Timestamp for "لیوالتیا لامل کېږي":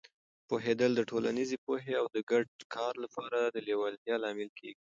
3.67-4.81